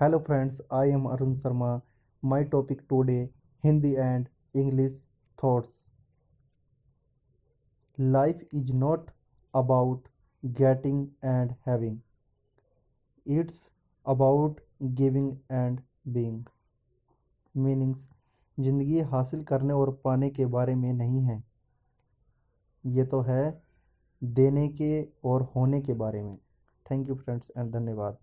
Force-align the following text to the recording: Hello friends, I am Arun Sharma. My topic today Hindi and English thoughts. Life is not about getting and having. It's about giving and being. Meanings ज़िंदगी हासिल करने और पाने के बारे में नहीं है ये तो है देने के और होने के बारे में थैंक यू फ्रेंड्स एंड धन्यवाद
Hello 0.00 0.20
friends, 0.20 0.60
I 0.70 0.84
am 0.86 1.06
Arun 1.08 1.34
Sharma. 1.34 1.82
My 2.22 2.44
topic 2.44 2.82
today 2.88 3.30
Hindi 3.64 3.96
and 3.96 4.28
English 4.54 4.92
thoughts. 5.38 5.88
Life 7.98 8.42
is 8.52 8.70
not 8.72 9.08
about 9.54 10.02
getting 10.44 11.10
and 11.20 11.56
having. 11.66 12.02
It's 13.26 13.70
about 14.06 14.60
giving 14.94 15.26
and 15.50 15.82
being. 16.12 16.38
Meanings 17.54 18.08
ज़िंदगी 18.58 19.00
हासिल 19.12 19.42
करने 19.50 19.74
और 19.74 19.90
पाने 20.04 20.30
के 20.30 20.46
बारे 20.54 20.74
में 20.74 20.92
नहीं 20.92 21.22
है 21.22 21.42
ये 22.84 23.04
तो 23.06 23.22
है 23.30 23.42
देने 24.22 24.68
के 24.80 24.92
और 25.28 25.50
होने 25.56 25.80
के 25.80 25.94
बारे 26.06 26.22
में 26.22 26.36
थैंक 26.86 27.08
यू 27.08 27.14
फ्रेंड्स 27.16 27.50
एंड 27.58 27.72
धन्यवाद 27.72 28.18